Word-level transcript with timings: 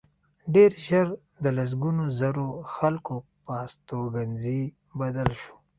ډېر 0.53 0.71
ژر 0.87 1.07
د 1.43 1.45
لسګونو 1.57 2.03
زرو 2.19 2.47
خلکو 2.75 3.15
پر 3.45 3.53
استوګنځي 3.65 4.61
بدل 4.99 5.29
شو 5.41 5.53